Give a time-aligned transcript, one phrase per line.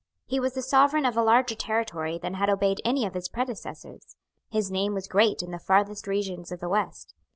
[0.25, 4.15] He was the sovereign of a larger territory than had obeyed any of his predecessors.
[4.49, 7.13] His name was great in the farthest regions of the West.